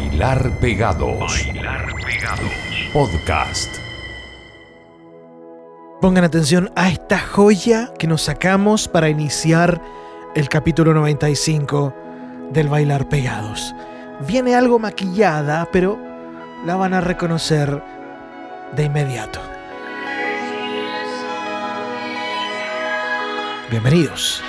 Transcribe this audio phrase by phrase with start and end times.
[0.00, 1.46] Bailar Pegados.
[2.90, 3.76] Podcast.
[6.00, 9.82] Pongan atención a esta joya que nos sacamos para iniciar
[10.34, 11.92] el capítulo 95
[12.50, 13.74] del Bailar Pegados.
[14.26, 15.98] Viene algo maquillada, pero
[16.64, 17.82] la van a reconocer
[18.74, 19.38] de inmediato.
[23.70, 24.42] Bienvenidos.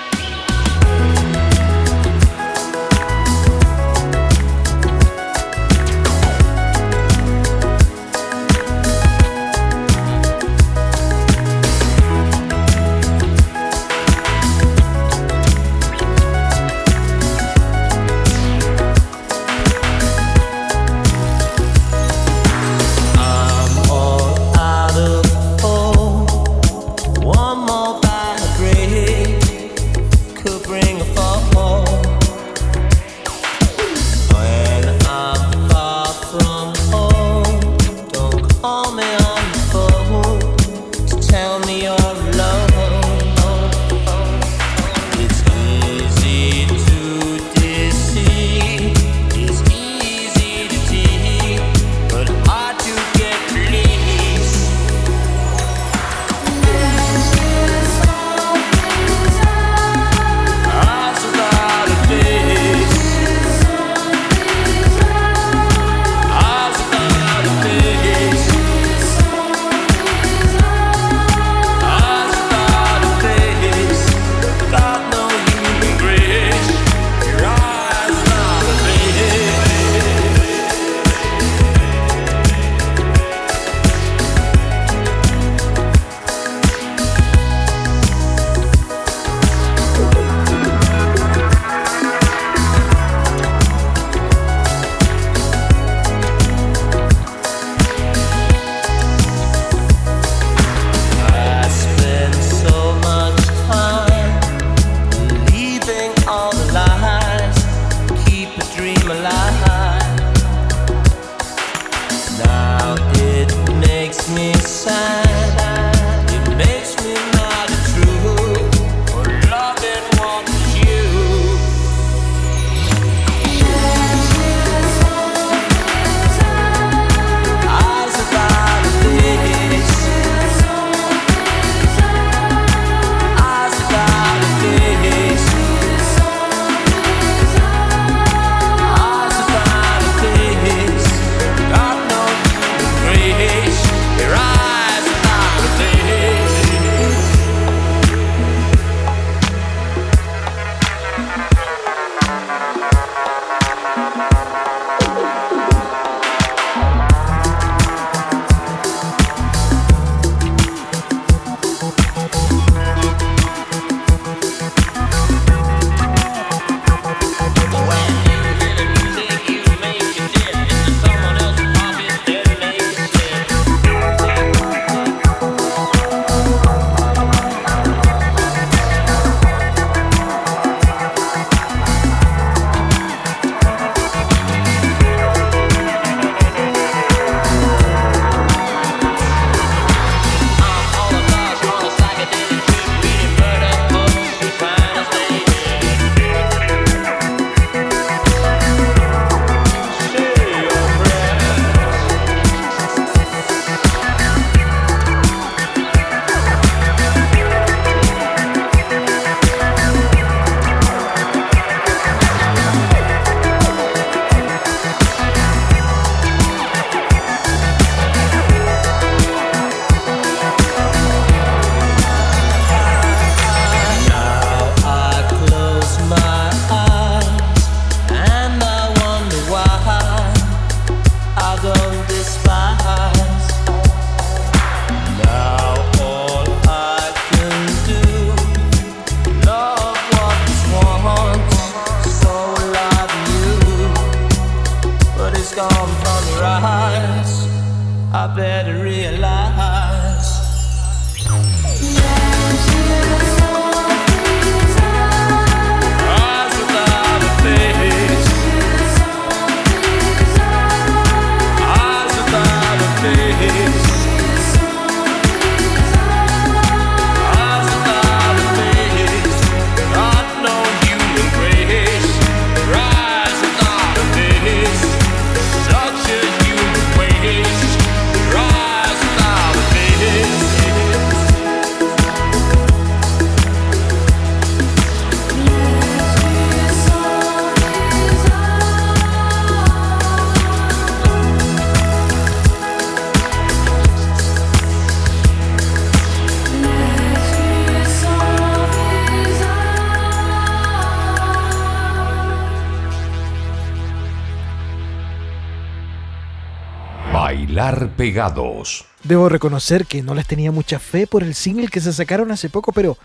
[309.04, 312.48] Debo reconocer que no les tenía mucha fe por el single que se sacaron hace
[312.48, 312.96] poco, pero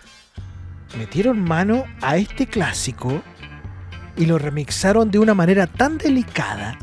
[0.97, 3.21] metieron mano a este clásico
[4.15, 6.77] y lo remixaron de una manera tan delicada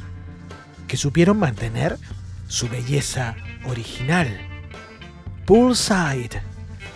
[0.86, 1.98] que supieron mantener
[2.46, 3.34] su belleza
[3.66, 4.28] original.
[5.46, 6.42] Poolside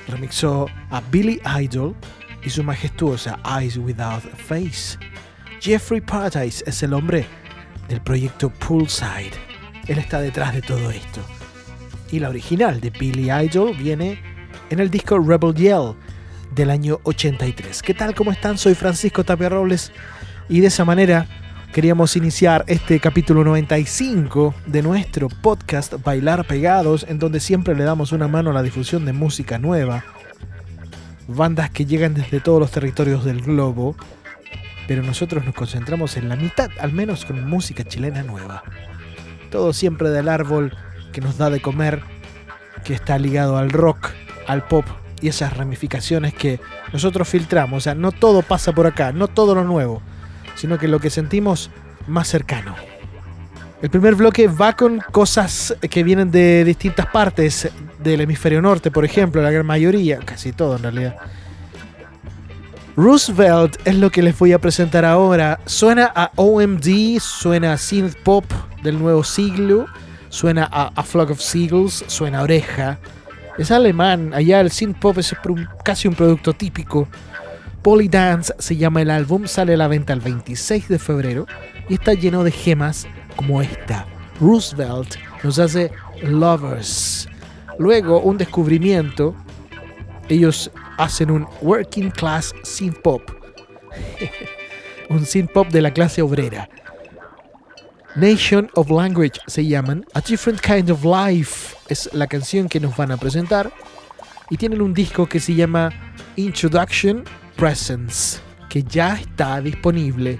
[0.07, 1.95] remixó a Billy Idol
[2.43, 4.99] y su majestuosa Eyes Without Face.
[5.61, 7.27] Jeffrey Paradise es el hombre
[7.89, 9.48] del proyecto Poolside.
[9.89, 11.21] Él está detrás de todo esto.
[12.11, 14.21] Y la original de Billy Idol viene
[14.71, 15.95] en el disco Rebel Yell
[16.55, 17.83] del año 83.
[17.83, 18.15] ¿Qué tal?
[18.15, 18.59] ¿Cómo están?
[18.59, 19.93] Soy Francisco Tapia Robles
[20.49, 21.27] y de esa manera
[21.73, 28.13] queríamos iniciar este capítulo 95 de nuestro podcast Bailar Pegados, en donde siempre le damos
[28.13, 30.05] una mano a la difusión de música nueva,
[31.27, 33.97] bandas que llegan desde todos los territorios del globo,
[34.87, 38.63] pero nosotros nos concentramos en la mitad, al menos con música chilena nueva.
[39.51, 40.77] Todo siempre del árbol
[41.13, 42.03] que nos da de comer,
[42.85, 44.11] que está ligado al rock,
[44.47, 44.85] al pop
[45.21, 46.61] y esas ramificaciones que
[46.93, 47.79] nosotros filtramos.
[47.79, 50.03] O sea, no todo pasa por acá, no todo lo nuevo
[50.59, 51.71] sino que lo que sentimos
[52.07, 52.75] más cercano.
[53.81, 57.71] El primer bloque va con cosas que vienen de distintas partes
[58.03, 61.17] del hemisferio norte, por ejemplo, la gran mayoría, casi todo en realidad.
[62.99, 65.61] Roosevelt es lo que les voy a presentar ahora.
[65.67, 68.45] Suena a OMD, suena a synth pop
[68.83, 69.87] del nuevo siglo,
[70.31, 72.99] suena a A Flock of Seagulls, suena a oreja.
[73.57, 75.33] Es alemán, allá el synth pop es
[75.85, 77.07] casi un producto típico
[77.83, 81.47] Polydance se llama el álbum, sale a la venta el 26 de febrero
[81.89, 83.07] y está lleno de gemas
[83.37, 84.07] como esta.
[84.41, 85.93] Roosevelt nos hace
[86.25, 87.29] Lovers.
[87.79, 89.37] Luego, un descubrimiento.
[90.29, 93.23] Ellos hacen un working class synth pop.
[95.09, 96.69] un synth pop de la clase obrera.
[98.17, 100.05] Nation of Language se llaman.
[100.15, 103.73] A Different Kind of Life es la canción que nos van a presentar.
[104.51, 105.91] Y tienen un disco que se llama
[106.37, 107.25] Introduction
[107.57, 110.39] Presence, que ya está disponible.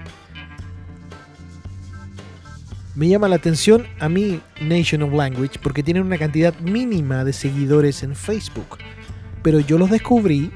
[2.95, 7.31] Me llama la atención a mí Nation of Language porque tienen una cantidad mínima de
[7.31, 8.77] seguidores en Facebook.
[9.41, 10.51] Pero yo los descubrí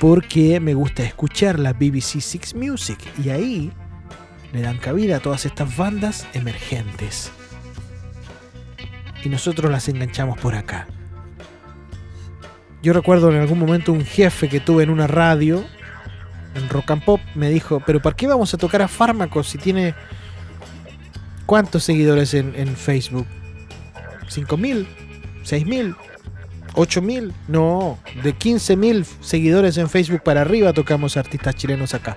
[0.00, 3.72] porque me gusta escuchar la BBC Six Music y ahí
[4.52, 7.30] le dan cabida a todas estas bandas emergentes.
[9.24, 10.86] Y nosotros las enganchamos por acá.
[12.82, 15.64] Yo recuerdo en algún momento un jefe que tuve en una radio,
[16.54, 19.58] en Rock and Pop, me dijo, pero ¿por qué vamos a tocar a Fármacos si
[19.58, 19.94] tiene...
[21.46, 23.26] ¿Cuántos seguidores en, Facebook?
[24.28, 24.86] ¿5.000?
[25.44, 25.96] ¿6.000?
[26.76, 27.32] ¿8.000?
[27.48, 32.16] No, de 15.000 seguidores en Facebook para arriba tocamos artistas chilenos acá.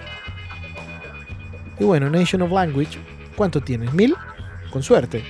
[1.79, 2.99] Y bueno, Nation of Language,
[3.35, 3.93] ¿cuánto tienes?
[3.93, 4.15] ¿Mil?
[4.69, 5.23] Con suerte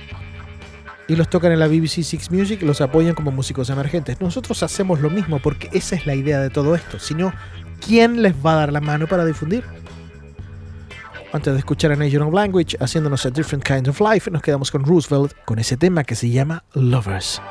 [1.10, 4.20] y los tocan en la BBC Six Music, los apoyan como músicos emergentes.
[4.20, 7.00] Nosotros hacemos lo mismo porque esa es la idea de todo esto.
[7.00, 7.32] Si no,
[7.84, 9.64] ¿quién les va a dar la mano para difundir?
[11.32, 14.70] Antes de escuchar a Nation of Language haciéndonos a Different Kind of Life, nos quedamos
[14.70, 17.42] con Roosevelt con ese tema que se llama Lovers.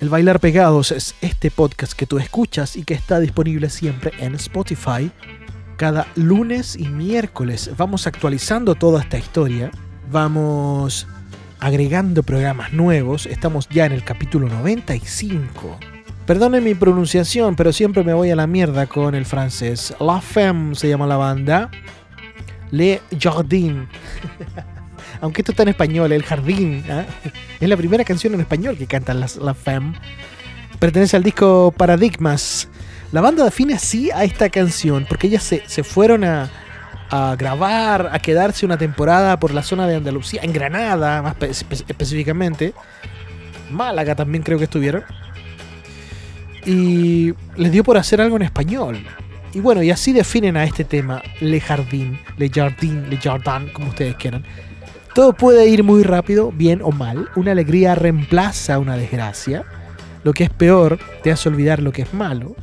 [0.00, 4.34] El Bailar Pegados es este podcast que tú escuchas y que está disponible siempre en
[4.34, 5.10] Spotify.
[5.76, 9.70] Cada lunes y miércoles vamos actualizando toda esta historia.
[10.10, 11.06] Vamos
[11.58, 13.26] agregando programas nuevos.
[13.26, 15.78] Estamos ya en el capítulo 95.
[16.24, 19.94] Perdonen mi pronunciación, pero siempre me voy a la mierda con el francés.
[20.00, 21.70] La Femme se llama la banda.
[22.70, 23.86] Le Jardin.
[25.20, 26.82] Aunque esto está en español, El Jardín.
[26.90, 27.04] ¿ah?
[27.60, 29.94] Es la primera canción en español que cantan las La Femme.
[30.78, 32.68] Pertenece al disco Paradigmas.
[33.12, 36.48] La banda define así a esta canción porque ellas se, se fueron a,
[37.10, 41.50] a grabar, a quedarse una temporada por la zona de Andalucía, en Granada más espe-
[41.50, 42.72] espe- específicamente.
[43.70, 45.04] Málaga también creo que estuvieron.
[46.66, 48.98] Y les dio por hacer algo en español.
[49.52, 53.88] Y bueno, y así definen a este tema, Le Jardín, Le Jardin, Le Jardin, como
[53.88, 54.44] ustedes quieran.
[55.14, 57.28] Todo puede ir muy rápido, bien o mal.
[57.34, 59.64] Una alegría reemplaza una desgracia.
[60.22, 62.54] Lo que es peor te hace olvidar lo que es malo.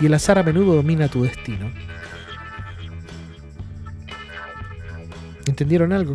[0.00, 1.70] Y el azar a menudo domina tu destino.
[5.46, 6.14] ¿Entendieron algo?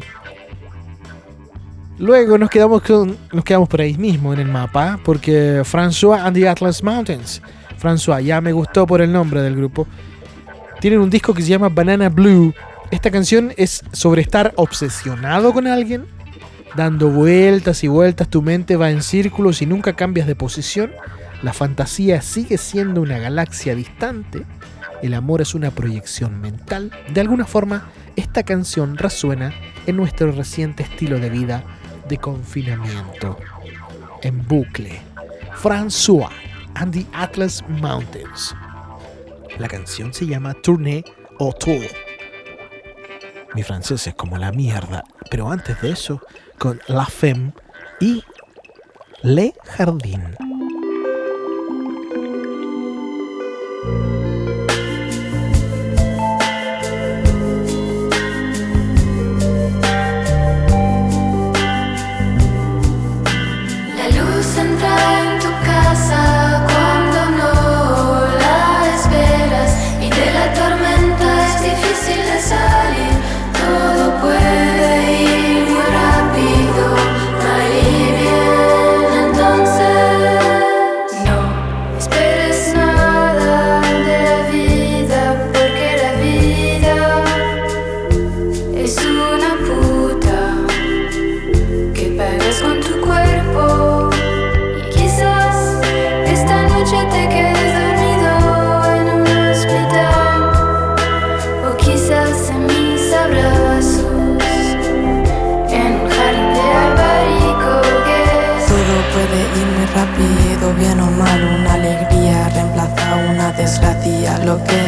[1.99, 6.35] Luego nos quedamos, con, nos quedamos por ahí mismo en el mapa, porque François and
[6.35, 7.41] the Atlas Mountains.
[7.81, 9.87] François, ya me gustó por el nombre del grupo.
[10.79, 12.53] Tienen un disco que se llama Banana Blue.
[12.91, 16.05] Esta canción es sobre estar obsesionado con alguien
[16.75, 20.91] dando vueltas y vueltas, tu mente va en círculos y nunca cambias de posición,
[21.41, 24.45] la fantasía sigue siendo una galaxia distante,
[25.01, 29.53] el amor es una proyección mental, de alguna forma esta canción resuena
[29.87, 31.63] en nuestro reciente estilo de vida
[32.07, 33.37] de confinamiento.
[34.21, 34.99] En bucle,
[35.61, 36.29] François
[36.75, 38.55] and the Atlas Mountains.
[39.57, 41.03] La canción se llama Tournée
[41.39, 42.06] Autour.
[43.57, 46.21] Mi francés es como la mierda, pero antes de eso,
[46.59, 47.53] con La Femme
[47.99, 48.23] y
[49.23, 50.46] Le Jardin.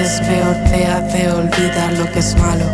[0.10, 2.66] Es peor te hace olvidar lo que es malo.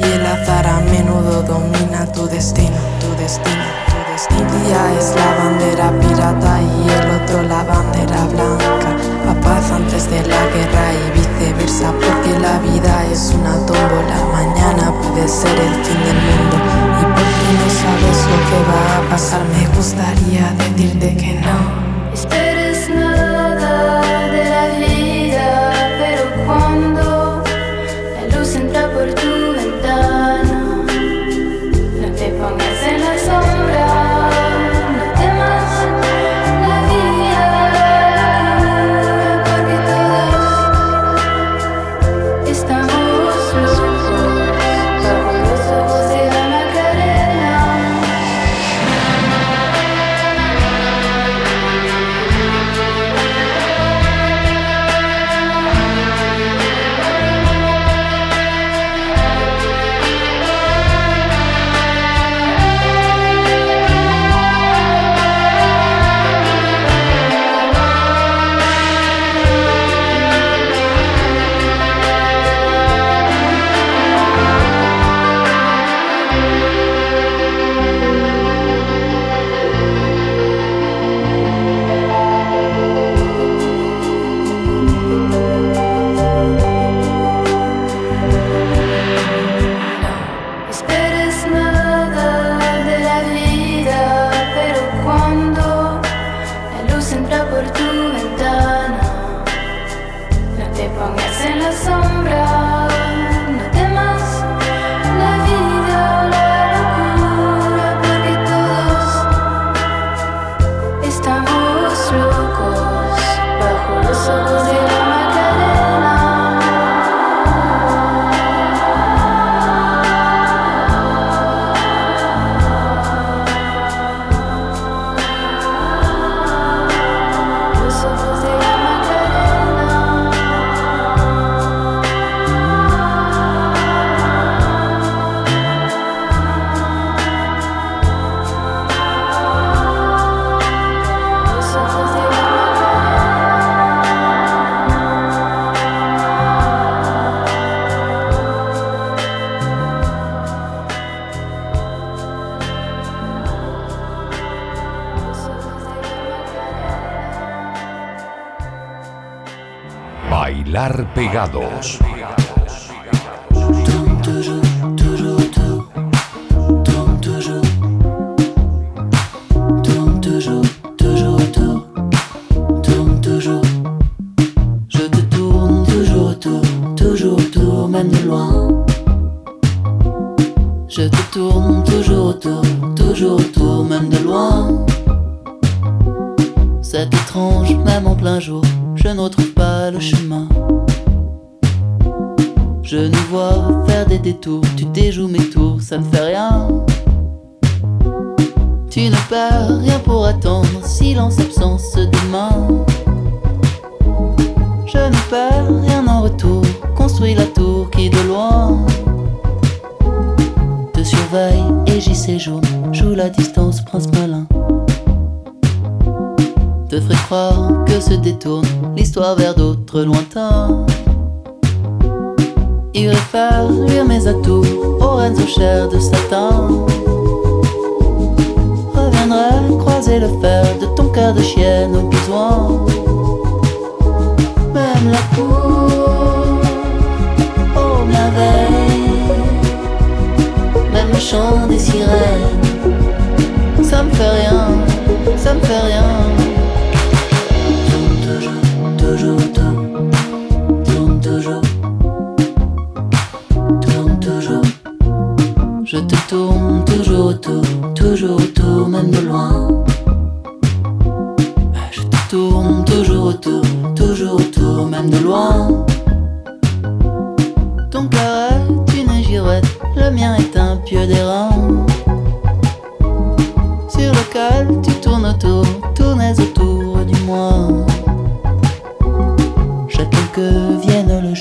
[0.00, 4.40] Y el azar a menudo domina tu destino, tu destino, tu destino.
[4.40, 8.90] Un día es la bandera pirata y el otro la bandera blanca.
[9.30, 14.18] A paz antes de la guerra y viceversa, porque la vida es una tómbola.
[14.32, 16.56] Mañana puede ser el fin del mundo.
[17.00, 22.57] Y porque no sabes lo que va a pasar, me gustaría decirte que no.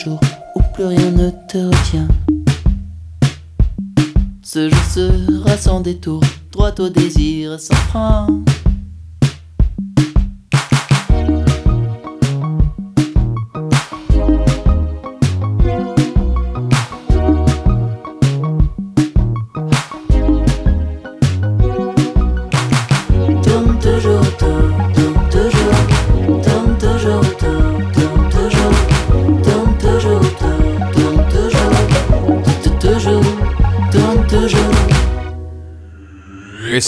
[0.05, 0.19] Où
[0.73, 2.07] plus rien ne te retient.
[4.43, 8.27] Ce jour sera sans détour, droit au désir sans frein.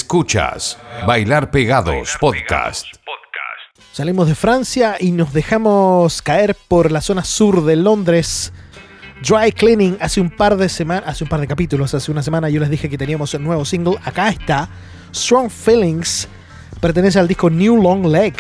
[0.10, 2.88] Escuchas Bailar Pegados Podcast.
[3.91, 8.52] Salimos de Francia y nos dejamos caer por la zona sur de Londres.
[9.22, 12.50] Dry Cleaning hace un par de semanas, hace un par de capítulos, hace una semana
[12.50, 13.98] yo les dije que teníamos un nuevo single.
[14.04, 14.67] Acá está.
[15.13, 16.28] Strong Feelings
[16.82, 18.34] pertenece al disco New Long Leg.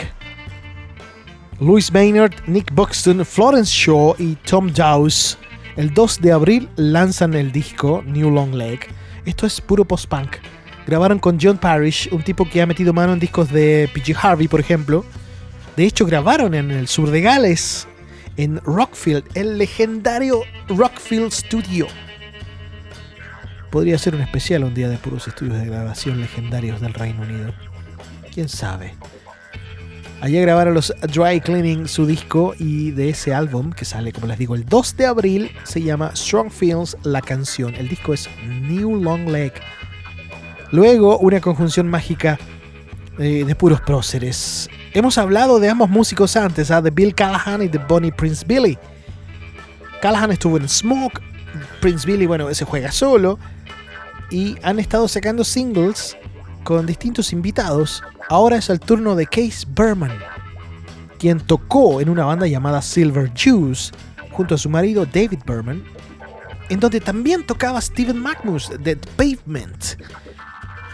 [1.59, 5.37] Louis Maynard, Nick Buxton, Florence Shaw y Tom Dowse
[5.75, 8.87] el 2 de abril lanzan el disco New Long Leg.
[9.23, 10.37] Esto es puro post-punk.
[10.89, 14.47] Grabaron con John Parrish, un tipo que ha metido mano en discos de PG Harvey,
[14.47, 15.05] por ejemplo.
[15.77, 17.87] De hecho, grabaron en el sur de Gales,
[18.37, 21.85] en Rockfield, el legendario Rockfield Studio.
[23.69, 27.53] Podría ser un especial un día de puros estudios de grabación legendarios del Reino Unido.
[28.33, 28.95] ¿Quién sabe?
[30.21, 34.39] Allá grabaron los Dry Cleaning su disco y de ese álbum, que sale, como les
[34.39, 37.75] digo, el 2 de abril, se llama Strong Feels la canción.
[37.75, 39.53] El disco es New Long Leg.
[40.71, 42.37] Luego, una conjunción mágica
[43.17, 44.69] eh, de puros próceres.
[44.93, 46.81] Hemos hablado de ambos músicos antes, ¿ah?
[46.81, 48.77] de Bill Callahan y de Bonnie Prince Billy.
[50.01, 51.21] Callahan estuvo en Smoke,
[51.81, 53.39] Prince Billy, bueno, ese juega solo.
[54.31, 56.15] Y han estado sacando singles
[56.63, 58.03] con distintos invitados.
[58.29, 60.11] Ahora es el turno de Case Berman,
[61.17, 63.91] quien tocó en una banda llamada Silver Juice
[64.31, 65.83] junto a su marido David Berman,
[66.69, 69.97] en donde también tocaba Steven Magnus de The Pavement.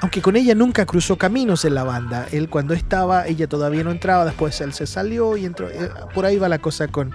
[0.05, 2.27] Aunque con ella nunca cruzó caminos en la banda.
[2.31, 5.67] Él cuando estaba, ella todavía no entraba, después él se salió y entró.
[5.67, 7.11] eh, Por ahí va la cosa con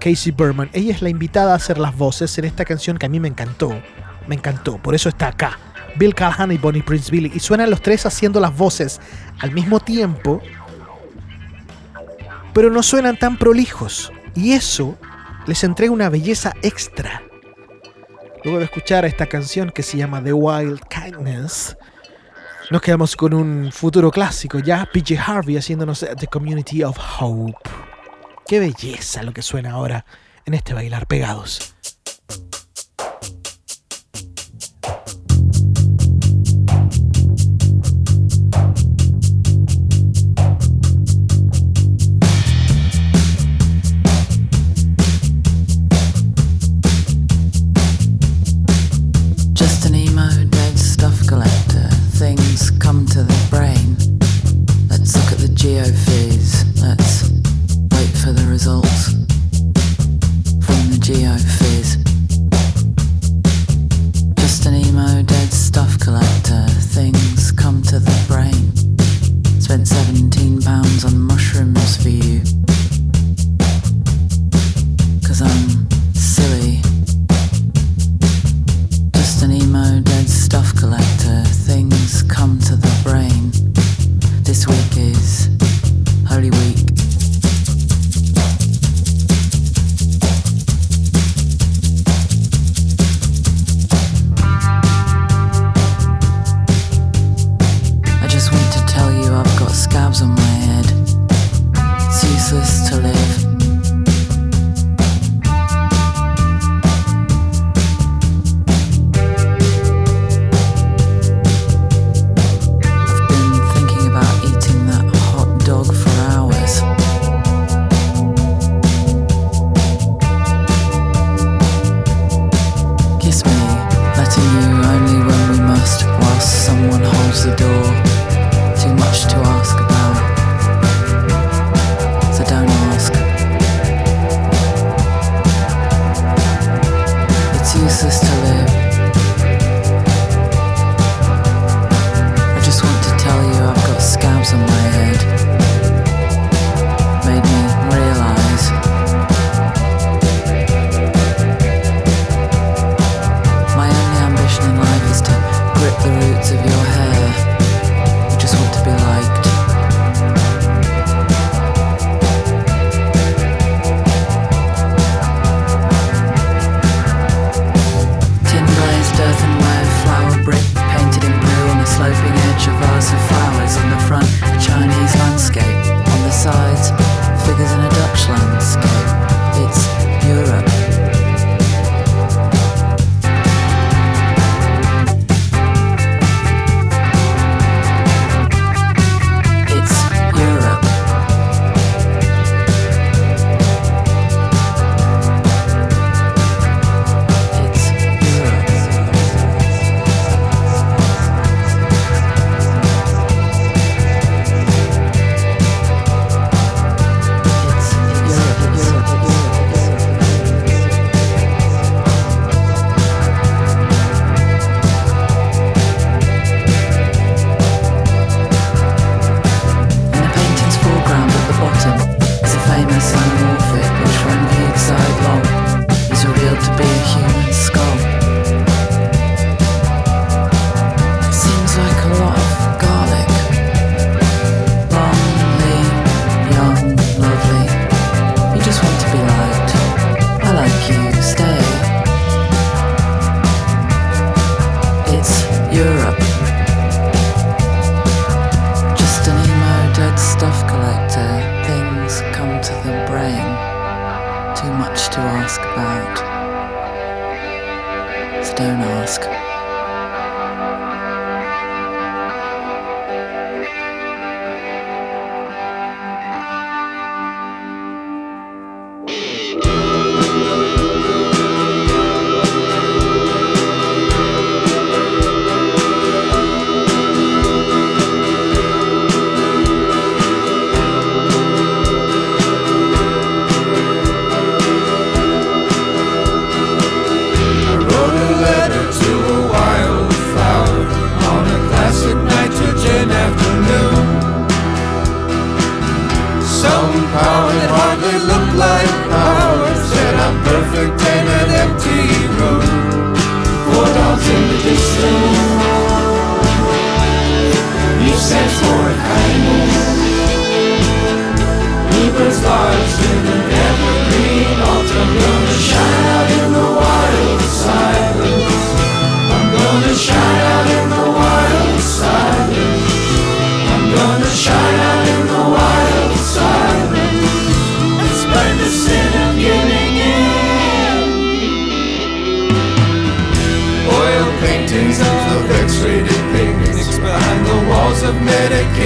[0.00, 0.68] Casey Berman.
[0.74, 3.28] Ella es la invitada a hacer las voces en esta canción que a mí me
[3.28, 3.70] encantó.
[4.26, 5.58] Me encantó, por eso está acá.
[5.96, 7.32] Bill Callahan y Bonnie Prince Billy.
[7.34, 9.00] Y suenan los tres haciendo las voces
[9.38, 10.42] al mismo tiempo.
[12.52, 14.12] Pero no suenan tan prolijos.
[14.34, 14.98] Y eso
[15.46, 17.22] les entrega una belleza extra.
[18.44, 21.78] Luego de escuchar esta canción que se llama The Wild Kindness,
[22.70, 27.70] nos quedamos con un futuro clásico, ya PJ Harvey haciéndonos The Community of Hope.
[28.46, 30.04] Qué belleza lo que suena ahora
[30.46, 31.74] en este bailar pegados.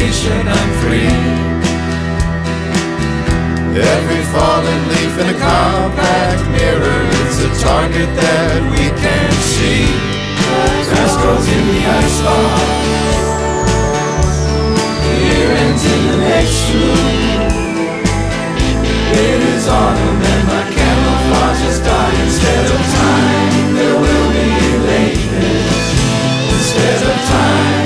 [0.09, 1.16] nation, I'm free.
[3.77, 9.85] Every fallen leaf in a compact mirror is a target that we can't see.
[10.92, 12.64] Rascals in the icebox.
[15.05, 17.09] Here ends in the next room.
[19.12, 22.16] It is autumn and my camouflage has died.
[22.25, 24.49] Instead of time, there will be
[24.88, 25.85] lateness.
[26.57, 27.78] Instead of time.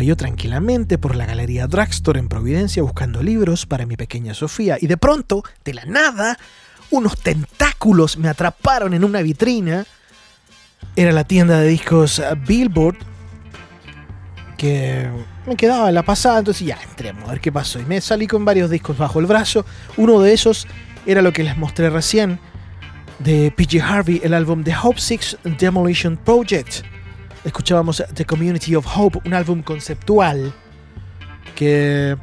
[0.00, 4.78] Caminaba yo tranquilamente por la Galería Drugstore en Providencia buscando libros para mi pequeña Sofía
[4.80, 6.38] y de pronto, de la nada,
[6.90, 9.84] unos tentáculos me atraparon en una vitrina.
[10.96, 12.96] Era la tienda de discos eh, Billboard
[14.56, 15.08] que
[15.46, 17.78] me quedaba en la pasada, entonces ya entremos a ver qué pasó.
[17.78, 19.64] Y me salí con varios discos bajo el brazo.
[19.96, 20.66] Uno de esos
[21.06, 22.38] era lo que les mostré recién
[23.18, 26.84] de PG Harvey, el álbum The Hope Six Demolition Project
[27.44, 30.52] escuchábamos The Community of Hope, un álbum conceptual
[31.54, 32.16] que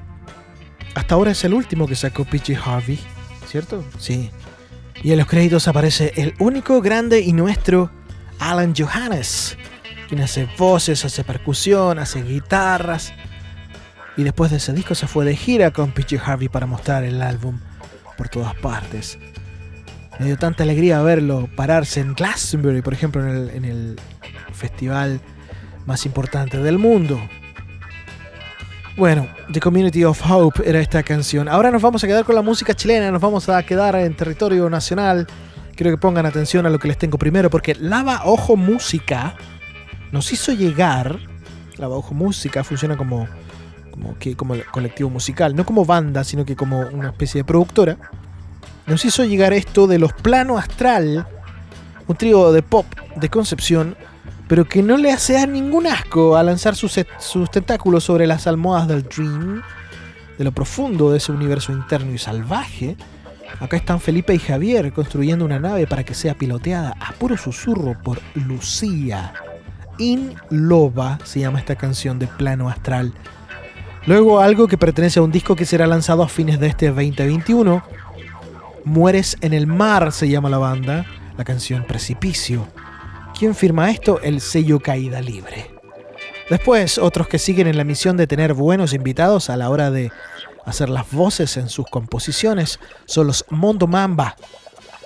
[0.96, 3.00] hasta ahora es el último que sacó PG Harvey,
[3.48, 3.84] ¿cierto?
[4.00, 4.32] Sí.
[5.04, 7.92] Y en los créditos aparece el único grande y nuestro
[8.40, 9.58] Alan Johannes,
[10.10, 13.14] quien hace voces, hace percusión, hace guitarras.
[14.16, 17.22] Y después de ese disco se fue de gira con PG Harvey para mostrar el
[17.22, 17.60] álbum
[18.18, 19.20] por todas partes.
[20.20, 24.00] Me dio tanta alegría verlo pararse en Glastonbury, por ejemplo, en el,
[24.52, 25.22] festival
[25.86, 27.20] más importante del mundo.
[28.96, 31.48] Bueno, The Community of Hope era esta canción.
[31.48, 34.68] Ahora nos vamos a quedar con la música chilena, nos vamos a quedar en territorio
[34.72, 35.28] nacional.
[35.76, 39.36] Quiero que pongan atención a lo que les tengo primero, porque Lava Ojo Música
[40.12, 41.20] nos hizo llegar.
[41.78, 43.28] Lava Ojo Música funciona como,
[43.92, 47.98] como, que, como colectivo musical, no como banda, sino que como una especie de productora.
[48.88, 51.28] Nos hizo llegar esto de los Plano Astral,
[52.08, 52.86] un trío de pop
[53.18, 53.98] de Concepción,
[54.48, 58.88] pero que no le hace ningún asco a lanzar sus, sus tentáculos sobre las almohadas
[58.88, 59.62] del Dream,
[60.38, 62.96] de lo profundo de ese universo interno y salvaje.
[63.60, 67.98] Acá están Felipe y Javier construyendo una nave para que sea piloteada a puro susurro
[68.02, 69.34] por Lucía.
[69.98, 73.14] In Loba se llama esta canción de plano astral.
[74.06, 77.84] Luego algo que pertenece a un disco que será lanzado a fines de este 2021.
[78.88, 81.06] Mueres en el mar se llama la banda,
[81.38, 82.70] la canción Precipicio.
[83.38, 84.22] ¿Quién firma esto?
[84.22, 85.70] El sello Caída Libre.
[86.50, 90.10] Después, otros que siguen en la misión de tener buenos invitados a la hora de
[90.66, 94.38] hacer las voces en sus composiciones son los Mondo Mamba.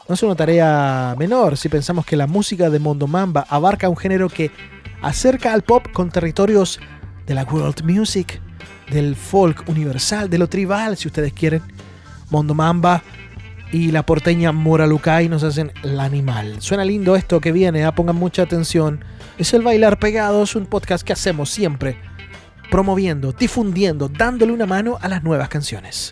[0.08, 3.98] No es una tarea menor si pensamos que la música de Mondo Mamba abarca un
[3.98, 4.52] género que
[5.02, 6.80] acerca al pop con territorios
[7.26, 8.40] de la world music,
[8.92, 11.64] del folk universal, de lo tribal, si ustedes quieren.
[12.30, 13.02] Mondo Mamba
[13.72, 16.62] y la porteña Moralucay nos hacen el animal.
[16.62, 19.04] Suena lindo esto que viene, ah, pongan mucha atención.
[19.38, 21.98] Es el Bailar Pegados, un podcast que hacemos siempre,
[22.70, 26.12] promoviendo, difundiendo, dándole una mano a las nuevas canciones.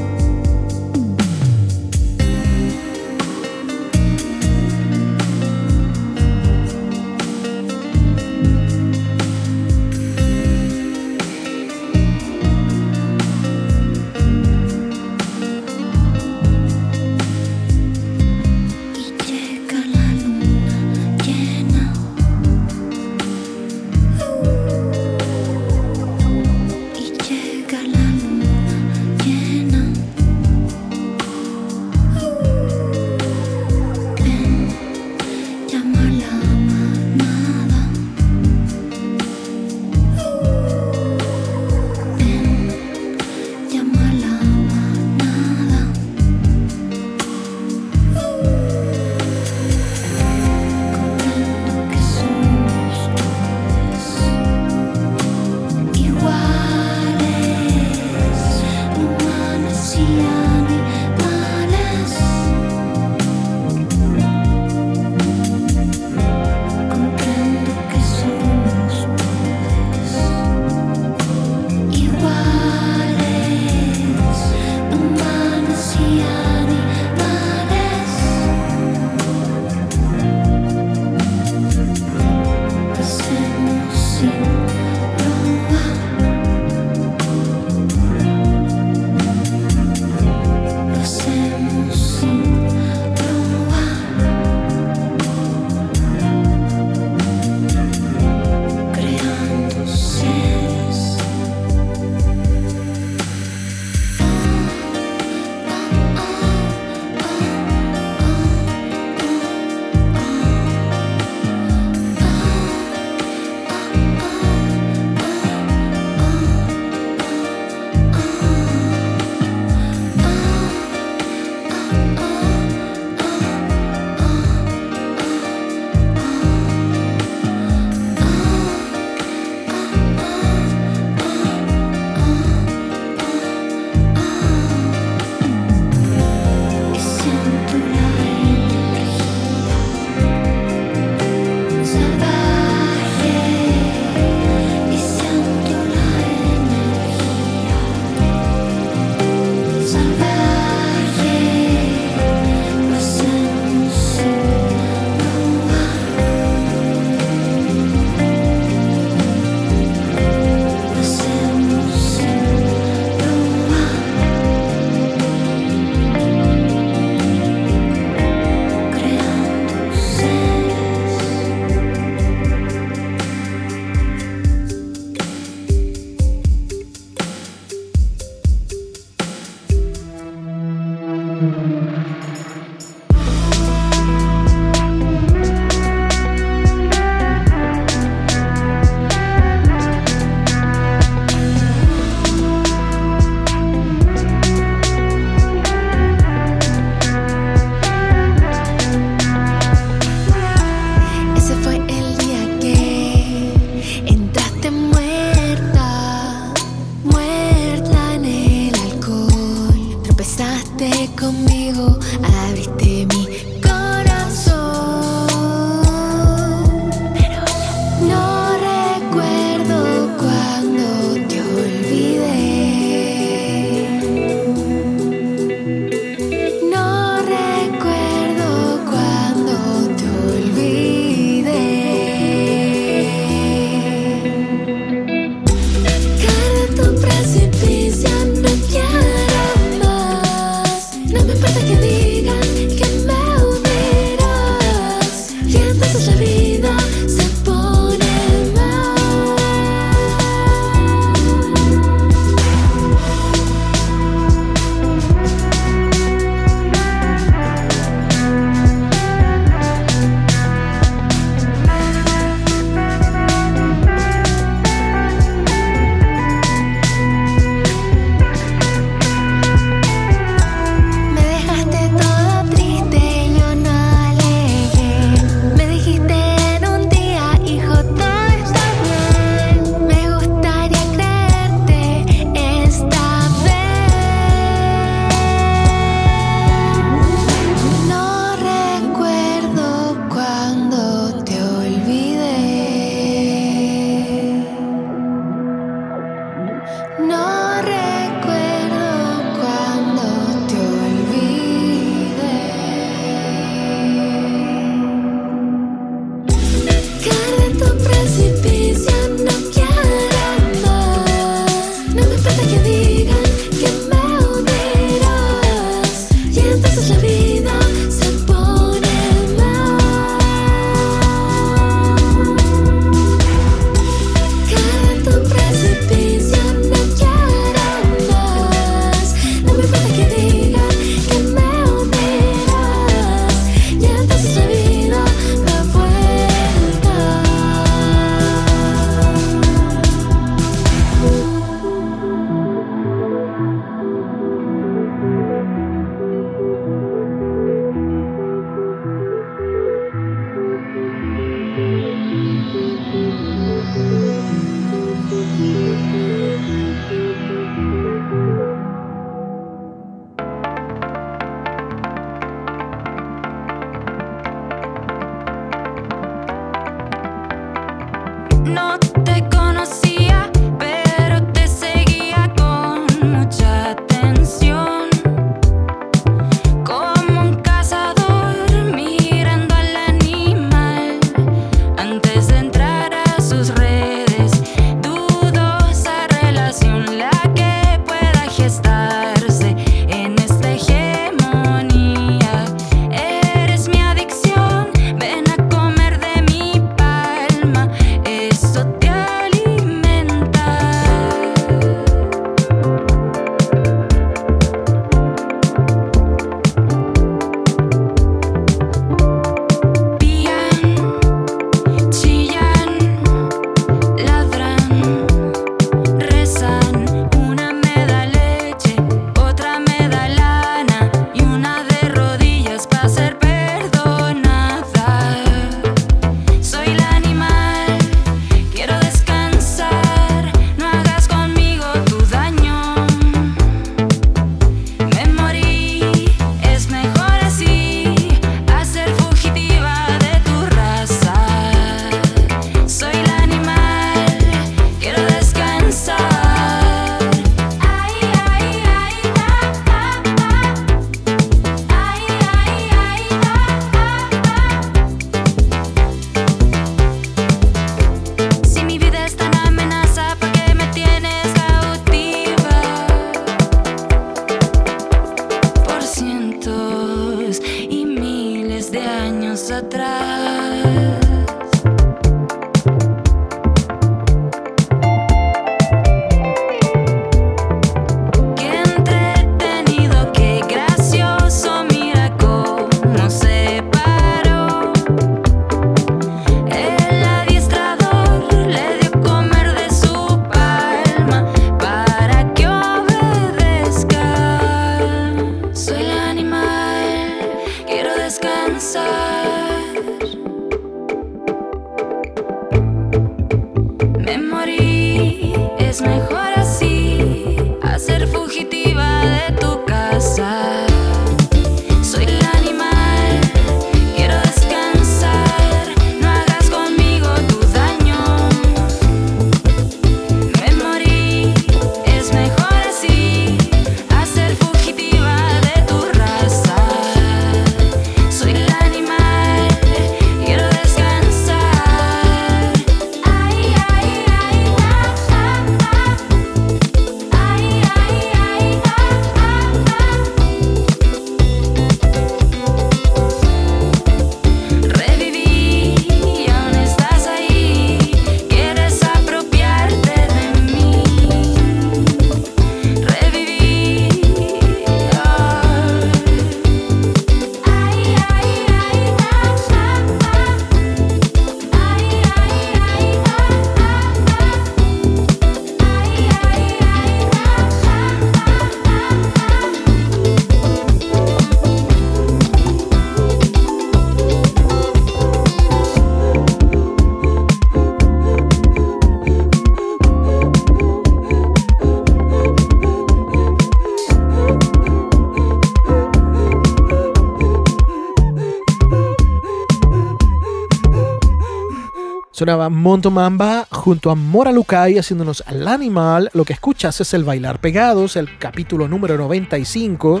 [592.24, 596.10] Montomamba junto a Mora Lucay haciéndonos al animal.
[596.14, 600.00] Lo que escuchas es el Bailar Pegados, el capítulo número 95.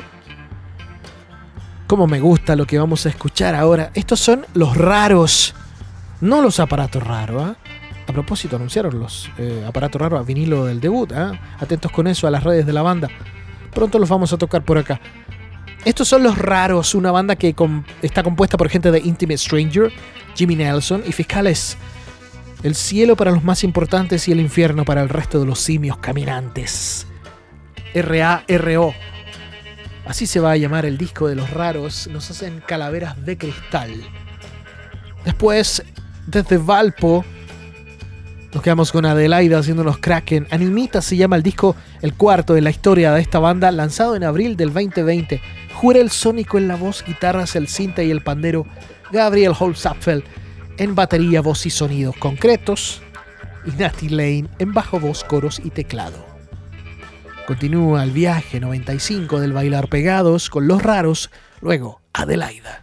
[1.86, 3.90] Como me gusta lo que vamos a escuchar ahora.
[3.92, 5.54] Estos son los raros,
[6.22, 7.50] no los aparatos raros.
[7.50, 7.54] ¿eh?
[8.08, 11.12] A propósito, anunciaron los eh, aparatos raros a vinilo del debut.
[11.12, 11.38] ¿eh?
[11.60, 13.08] Atentos con eso a las redes de la banda.
[13.74, 14.98] Pronto los vamos a tocar por acá.
[15.84, 17.54] Estos son Los Raros, una banda que
[18.00, 19.92] está compuesta por gente de Intimate Stranger,
[20.34, 21.76] Jimmy Nelson y fiscales
[22.64, 25.98] el cielo para los más importantes y el infierno para el resto de los simios
[25.98, 27.06] caminantes.
[27.92, 28.94] R.A.R.O.
[30.06, 32.08] Así se va a llamar el disco de Los Raros.
[32.10, 33.90] Nos hacen calaveras de cristal.
[35.26, 35.82] Después,
[36.26, 37.22] desde Valpo,
[38.54, 40.46] nos quedamos con Adelaida haciéndonos Kraken.
[40.50, 44.24] Animita se llama el disco, el cuarto de la historia de esta banda, lanzado en
[44.24, 45.38] abril del 2020.
[45.74, 48.66] Jurel Sónico en la voz, guitarras, el cinta y el pandero.
[49.12, 50.24] Gabriel Holzapfel
[50.78, 53.02] en batería, voz y sonidos concretos.
[53.66, 56.24] Y Natty Lane en bajo, voz, coros y teclado.
[57.46, 62.80] Continúa el viaje 95 del bailar pegados con los raros, luego Adelaida.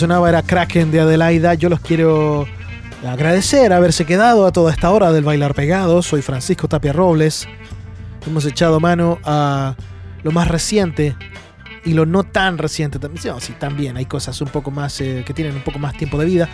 [0.00, 1.52] Sonaba era Kraken de Adelaida.
[1.52, 2.46] Yo los quiero
[3.06, 6.00] agradecer haberse quedado a toda esta hora del Bailar Pegado.
[6.00, 7.46] Soy Francisco Tapia Robles.
[8.26, 9.74] Hemos echado mano a
[10.22, 11.16] lo más reciente
[11.84, 13.34] y lo no tan reciente también.
[13.40, 16.24] Sí, también hay cosas un poco más eh, que tienen un poco más tiempo de
[16.24, 16.48] vida.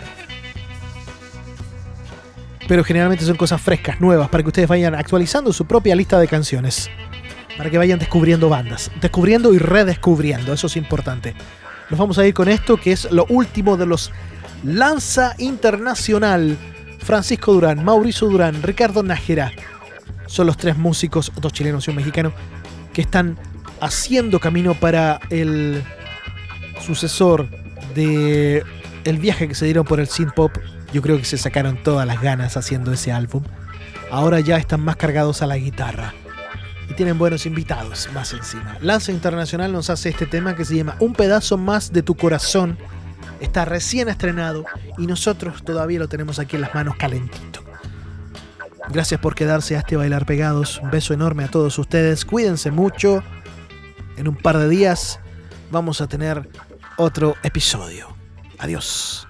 [2.67, 6.27] Pero generalmente son cosas frescas, nuevas, para que ustedes vayan actualizando su propia lista de
[6.27, 6.89] canciones.
[7.57, 8.91] Para que vayan descubriendo bandas.
[8.99, 11.33] Descubriendo y redescubriendo, eso es importante.
[11.89, 14.11] Nos vamos a ir con esto, que es lo último de los
[14.63, 16.57] Lanza Internacional.
[16.99, 19.53] Francisco Durán, Mauricio Durán, Ricardo Nájera.
[20.25, 22.33] Son los tres músicos, dos chilenos y un mexicano,
[22.91, 23.37] que están
[23.79, 25.83] haciendo camino para el
[26.85, 27.47] sucesor
[27.95, 28.63] de
[29.05, 30.51] el viaje que se dieron por el synth pop.
[30.91, 33.43] Yo creo que se sacaron todas las ganas haciendo ese álbum.
[34.11, 36.13] Ahora ya están más cargados a la guitarra.
[36.89, 38.77] Y tienen buenos invitados más encima.
[38.81, 42.77] Lanza Internacional nos hace este tema que se llama Un pedazo más de tu corazón.
[43.39, 44.65] Está recién estrenado
[44.97, 47.61] y nosotros todavía lo tenemos aquí en las manos calentito.
[48.89, 50.79] Gracias por quedarse a este bailar pegados.
[50.81, 52.23] Un beso enorme a todos ustedes.
[52.23, 53.21] Cuídense mucho.
[54.15, 55.19] En un par de días
[55.71, 56.49] vamos a tener
[56.97, 58.15] otro episodio.
[58.57, 59.26] Adiós.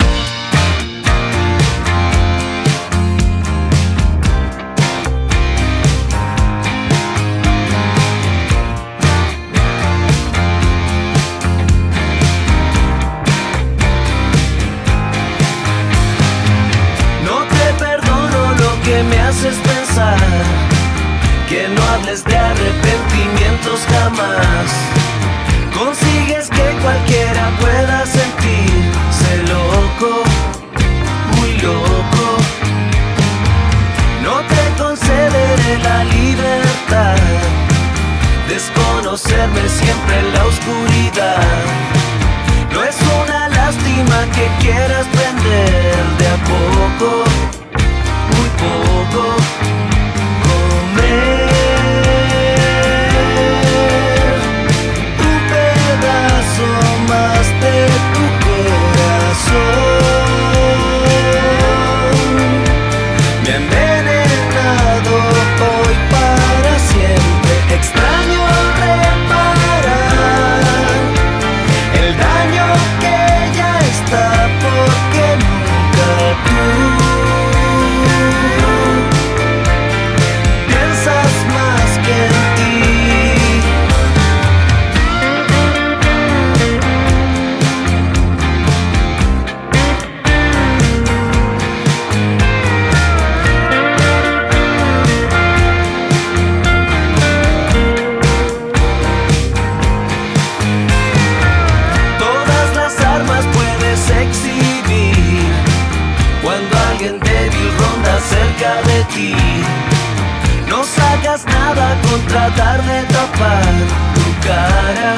[110.70, 113.74] No sacas nada con tratar de tapar
[114.14, 115.16] tu cara.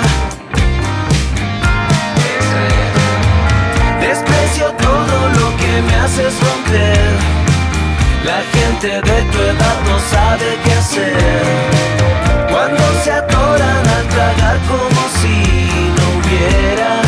[3.99, 7.09] Desprecio todo lo que me haces romper.
[8.23, 12.49] La gente de tu edad no sabe qué hacer.
[12.49, 16.98] Cuando se atoran a tragar como si no hubiera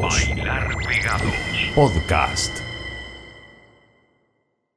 [0.00, 1.72] Bailar Pegados.
[1.74, 2.61] Podcast.